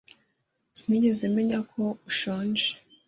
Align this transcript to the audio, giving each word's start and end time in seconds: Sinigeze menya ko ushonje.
Sinigeze 0.77 1.23
menya 1.35 1.59
ko 1.71 1.83
ushonje. 2.09 2.69